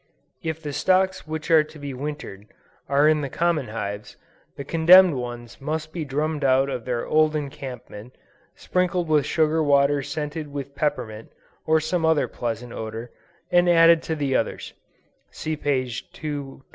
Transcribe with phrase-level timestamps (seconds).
[0.41, 2.47] If the stocks which are to be wintered,
[2.89, 4.17] are in the common hives,
[4.57, 8.15] the condemned ones must be drummed out of their old encampment,
[8.55, 11.29] sprinkled with sugar water scented with peppermint,
[11.67, 13.11] or some other pleasant odor,
[13.51, 14.73] and added to the others,
[15.29, 15.87] (see p.
[15.87, 16.63] 212.)